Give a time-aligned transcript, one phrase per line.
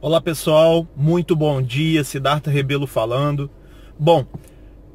[0.00, 3.50] Olá pessoal, muito bom dia, Siddhartha Rebelo falando.
[3.98, 4.24] Bom,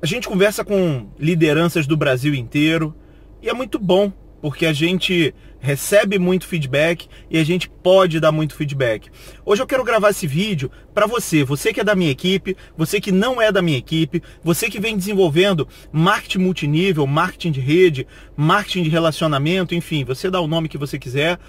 [0.01, 2.95] a gente conversa com lideranças do Brasil inteiro
[3.41, 4.13] e é muito bom
[4.43, 9.09] porque a gente recebe muito feedback e a gente pode dar muito feedback.
[9.45, 12.99] Hoje eu quero gravar esse vídeo para você, você que é da minha equipe, você
[12.99, 18.05] que não é da minha equipe, você que vem desenvolvendo marketing multinível, marketing de rede,
[18.35, 21.39] marketing de relacionamento, enfim, você dá o nome que você quiser,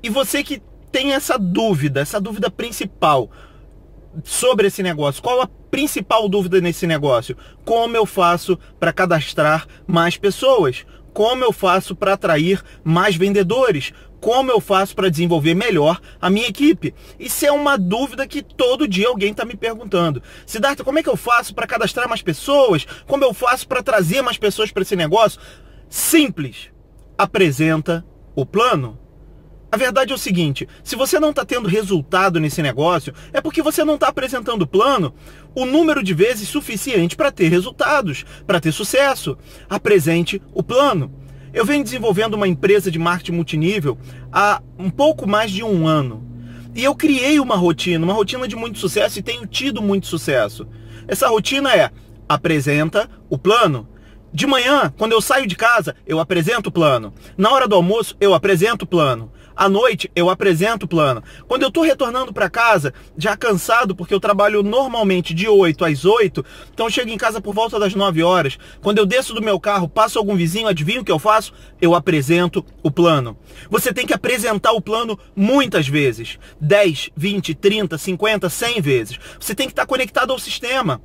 [0.00, 0.62] e você que
[0.92, 3.28] tem essa dúvida, essa dúvida principal
[4.22, 5.20] sobre esse negócio.
[5.20, 7.36] Qual a principal dúvida nesse negócio?
[7.64, 10.86] Como eu faço para cadastrar mais pessoas?
[11.14, 13.92] Como eu faço para atrair mais vendedores?
[14.20, 16.92] Como eu faço para desenvolver melhor a minha equipe?
[17.20, 20.20] Isso é uma dúvida que todo dia alguém está me perguntando.
[20.44, 22.84] Siddhartha, como é que eu faço para cadastrar mais pessoas?
[23.06, 25.40] Como eu faço para trazer mais pessoas para esse negócio?
[25.88, 26.70] Simples.
[27.16, 28.04] Apresenta
[28.34, 28.98] o plano.
[29.74, 33.60] A verdade é o seguinte: se você não está tendo resultado nesse negócio, é porque
[33.60, 35.12] você não está apresentando plano
[35.52, 39.36] o número de vezes suficiente para ter resultados, para ter sucesso.
[39.68, 41.12] Apresente o plano.
[41.52, 43.98] Eu venho desenvolvendo uma empresa de marketing multinível
[44.32, 46.24] há um pouco mais de um ano.
[46.72, 50.68] E eu criei uma rotina, uma rotina de muito sucesso e tenho tido muito sucesso.
[51.08, 51.90] Essa rotina é
[52.28, 53.88] apresenta o plano.
[54.32, 57.12] De manhã, quando eu saio de casa, eu apresento o plano.
[57.36, 59.32] Na hora do almoço, eu apresento o plano.
[59.56, 61.22] À noite eu apresento o plano.
[61.46, 66.04] Quando eu estou retornando para casa, já cansado, porque eu trabalho normalmente de 8 às
[66.04, 68.58] 8, então eu chego em casa por volta das 9 horas.
[68.82, 71.52] Quando eu desço do meu carro, passo algum vizinho, adivinha o que eu faço?
[71.80, 73.36] Eu apresento o plano.
[73.70, 79.18] Você tem que apresentar o plano muitas vezes 10, 20, 30, 50, 100 vezes.
[79.38, 81.00] Você tem que estar conectado ao sistema.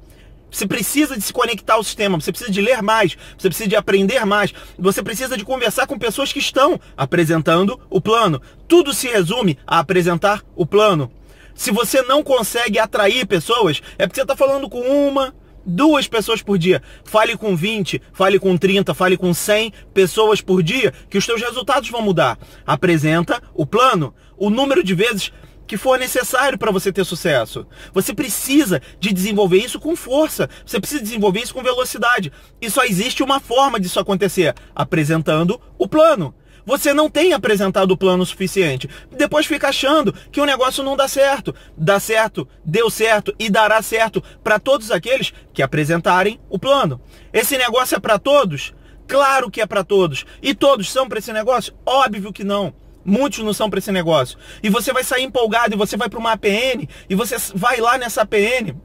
[0.51, 3.75] Você precisa de se conectar ao sistema, você precisa de ler mais, você precisa de
[3.75, 8.41] aprender mais, você precisa de conversar com pessoas que estão apresentando o plano.
[8.67, 11.11] Tudo se resume a apresentar o plano.
[11.53, 15.35] Se você não consegue atrair pessoas, é porque você está falando com uma,
[15.65, 16.81] duas pessoas por dia.
[17.03, 21.41] Fale com 20, fale com 30, fale com 100 pessoas por dia, que os seus
[21.41, 22.37] resultados vão mudar.
[22.65, 24.13] Apresenta o plano.
[24.37, 25.31] O número de vezes
[25.69, 27.65] que for necessário para você ter sucesso.
[27.93, 30.49] Você precisa de desenvolver isso com força.
[30.65, 32.33] Você precisa desenvolver isso com velocidade.
[32.59, 36.33] E só existe uma forma disso acontecer: apresentando o plano.
[36.65, 38.89] Você não tem apresentado o plano suficiente.
[39.15, 41.53] Depois fica achando que o negócio não dá certo.
[41.77, 46.99] Dá certo, deu certo e dará certo para todos aqueles que apresentarem o plano.
[47.31, 48.73] Esse negócio é para todos?
[49.07, 50.25] Claro que é para todos.
[50.41, 51.75] E todos são para esse negócio?
[51.85, 52.73] Óbvio que não.
[53.03, 54.37] Muitos não são para esse negócio.
[54.61, 57.97] E você vai sair empolgado e você vai para uma APN e você vai lá
[57.97, 58.75] nessa APN,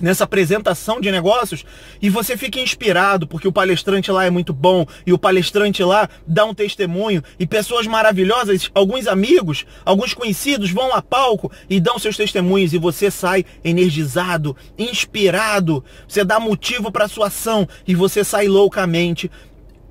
[0.00, 1.64] nessa apresentação de negócios
[2.00, 6.08] e você fica inspirado porque o palestrante lá é muito bom e o palestrante lá
[6.26, 11.98] dá um testemunho e pessoas maravilhosas, alguns amigos, alguns conhecidos vão a palco e dão
[11.98, 18.24] seus testemunhos e você sai energizado, inspirado, você dá motivo para sua ação e você
[18.24, 19.30] sai loucamente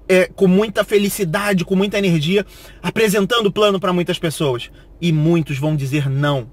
[0.10, 2.44] é, com muita felicidade, com muita energia,
[2.82, 4.72] apresentando o plano para muitas pessoas.
[5.00, 6.50] E muitos vão dizer não.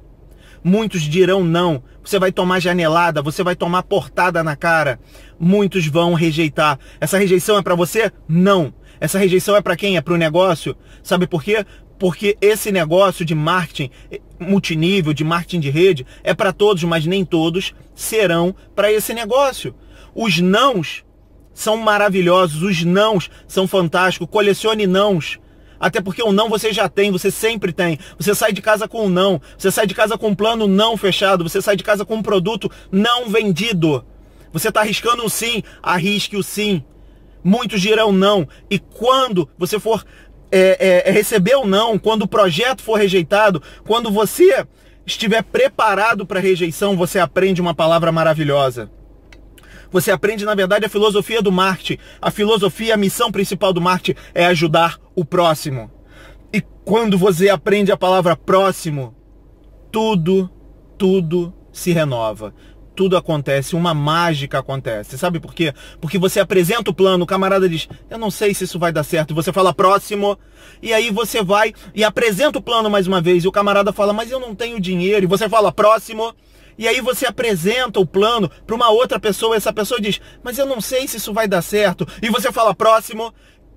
[0.63, 1.83] Muitos dirão não.
[2.05, 5.01] Você vai tomar janelada, você vai tomar portada na cara.
[5.41, 6.79] Muitos vão rejeitar.
[7.01, 8.13] Essa rejeição é para você?
[8.29, 8.75] Não.
[9.01, 9.97] Essa rejeição é para quem?
[9.97, 10.77] É para o negócio?
[11.03, 11.65] Sabe por quê?
[11.99, 13.91] Porque esse negócio de marketing
[14.39, 19.75] multinível, de marketing de rede, é para todos, mas nem todos serão para esse negócio.
[20.15, 21.06] Os nãos
[21.57, 25.41] são maravilhosos, os nãos são fantásticos, colecione nãos.
[25.81, 27.99] Até porque o não você já tem, você sempre tem.
[28.19, 30.99] Você sai de casa com um não, você sai de casa com um plano não
[30.99, 34.05] fechado, você sai de casa com um produto não vendido.
[34.53, 36.85] Você está arriscando um sim, arrisque o sim.
[37.43, 38.47] Muitos dirão não.
[38.71, 40.05] E quando você for
[40.53, 44.67] é, é, receber o não, quando o projeto for rejeitado, quando você
[45.07, 48.91] estiver preparado para rejeição, você aprende uma palavra maravilhosa.
[49.91, 52.01] Você aprende, na verdade, a filosofia do marketing.
[52.21, 55.91] A filosofia, a missão principal do marketing é ajudar o próximo.
[56.53, 59.15] E quando você aprende a palavra próximo,
[59.91, 60.51] tudo,
[60.99, 62.55] tudo se renova.
[62.95, 65.19] Tudo acontece, uma mágica acontece.
[65.19, 65.75] Sabe por quê?
[66.01, 69.05] Porque você apresenta o plano, o camarada diz: Eu não sei se isso vai dar
[69.05, 69.35] certo.
[69.35, 70.39] Você fala próximo,
[70.81, 73.45] e aí você vai e apresenta o plano mais uma vez.
[73.45, 75.25] E o camarada fala: Mas eu não tenho dinheiro.
[75.25, 76.35] E você fala próximo,
[76.79, 80.59] e aí você apresenta o plano para uma outra pessoa, e essa pessoa diz: "Mas
[80.59, 82.07] eu não sei se isso vai dar certo".
[82.23, 83.33] E você fala próximo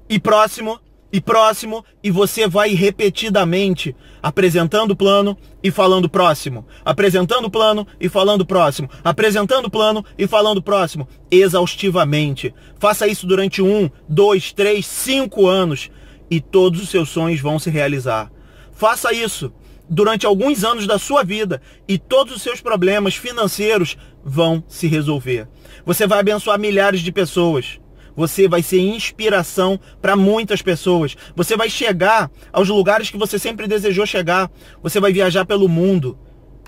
[0.10, 0.80] e próximo
[1.12, 7.88] e próximo e você vai repetidamente apresentando o plano e falando próximo, apresentando o plano
[8.00, 12.54] e falando próximo, apresentando o plano e falando próximo, exaustivamente.
[12.78, 15.90] Faça isso durante um, dois, três, cinco anos
[16.30, 18.32] e todos os seus sonhos vão se realizar.
[18.72, 19.52] Faça isso
[19.90, 25.48] durante alguns anos da sua vida e todos os seus problemas financeiros vão se resolver.
[25.86, 27.80] Você vai abençoar milhares de pessoas.
[28.16, 31.16] Você vai ser inspiração para muitas pessoas.
[31.36, 34.52] Você vai chegar aos lugares que você sempre desejou chegar.
[34.84, 36.18] Você vai viajar pelo mundo.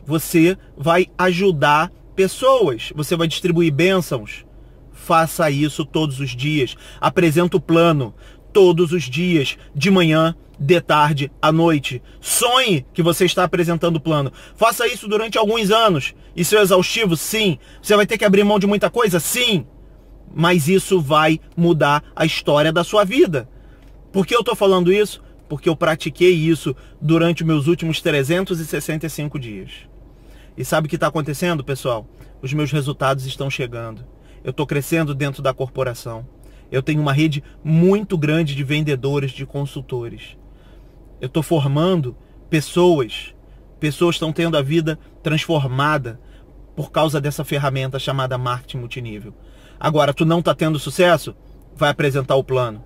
[0.05, 2.93] Você vai ajudar pessoas.
[2.95, 4.45] Você vai distribuir bênçãos.
[4.93, 6.75] Faça isso todos os dias.
[7.01, 8.13] Apresenta o plano
[8.53, 12.01] todos os dias, de manhã, de tarde, à noite.
[12.19, 14.31] Sonhe que você está apresentando o plano.
[14.55, 16.13] Faça isso durante alguns anos.
[16.35, 17.17] Isso é exaustivo?
[17.17, 17.57] Sim.
[17.81, 19.19] Você vai ter que abrir mão de muita coisa?
[19.19, 19.65] Sim.
[20.33, 23.49] Mas isso vai mudar a história da sua vida.
[24.11, 25.21] Por que eu estou falando isso?
[25.49, 29.71] Porque eu pratiquei isso durante meus últimos 365 dias.
[30.55, 32.07] E sabe o que está acontecendo, pessoal?
[32.41, 34.05] Os meus resultados estão chegando.
[34.43, 36.25] Eu estou crescendo dentro da corporação.
[36.71, 40.37] Eu tenho uma rede muito grande de vendedores, de consultores.
[41.19, 42.15] Eu estou formando
[42.49, 43.35] pessoas.
[43.79, 46.19] Pessoas estão tendo a vida transformada
[46.75, 49.33] por causa dessa ferramenta chamada marketing multinível.
[49.79, 51.35] Agora, tu não está tendo sucesso?
[51.75, 52.83] Vai apresentar o plano.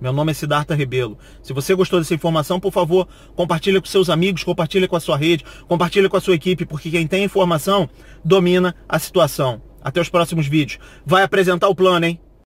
[0.00, 1.16] Meu nome é Siddhartha Rebelo.
[1.42, 5.16] Se você gostou dessa informação, por favor, compartilhe com seus amigos, compartilhe com a sua
[5.16, 7.88] rede, compartilhe com a sua equipe, porque quem tem informação
[8.24, 9.62] domina a situação.
[9.80, 10.80] Até os próximos vídeos.
[11.06, 12.20] Vai apresentar o plano, hein?